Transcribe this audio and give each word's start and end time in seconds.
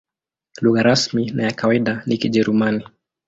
Lugha 0.61 0.81
rasmi 0.83 1.31
na 1.31 1.43
ya 1.43 1.51
kawaida 1.55 2.03
ni 2.05 2.17
Kijerumani. 2.17 2.85